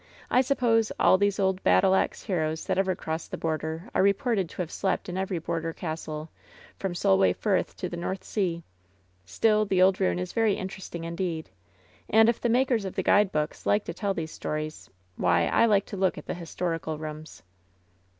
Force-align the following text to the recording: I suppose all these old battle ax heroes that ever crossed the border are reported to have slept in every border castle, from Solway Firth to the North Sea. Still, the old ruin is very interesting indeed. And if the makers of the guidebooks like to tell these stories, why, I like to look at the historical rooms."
I 0.31 0.41
suppose 0.41 0.91
all 0.99 1.19
these 1.19 1.39
old 1.39 1.61
battle 1.61 1.93
ax 1.93 2.23
heroes 2.23 2.65
that 2.65 2.79
ever 2.79 2.95
crossed 2.95 3.29
the 3.29 3.37
border 3.37 3.87
are 3.93 4.01
reported 4.01 4.49
to 4.49 4.63
have 4.63 4.71
slept 4.71 5.07
in 5.07 5.15
every 5.15 5.37
border 5.37 5.73
castle, 5.73 6.31
from 6.75 6.95
Solway 6.95 7.33
Firth 7.33 7.77
to 7.77 7.87
the 7.87 7.97
North 7.97 8.23
Sea. 8.23 8.63
Still, 9.25 9.63
the 9.63 9.79
old 9.79 10.01
ruin 10.01 10.17
is 10.17 10.33
very 10.33 10.55
interesting 10.55 11.03
indeed. 11.03 11.51
And 12.09 12.29
if 12.29 12.41
the 12.41 12.49
makers 12.49 12.83
of 12.83 12.95
the 12.95 13.03
guidebooks 13.03 13.67
like 13.67 13.85
to 13.85 13.93
tell 13.93 14.15
these 14.15 14.31
stories, 14.31 14.89
why, 15.17 15.45
I 15.45 15.67
like 15.67 15.85
to 15.85 15.97
look 15.97 16.17
at 16.17 16.25
the 16.25 16.33
historical 16.33 16.97
rooms." 16.97 17.43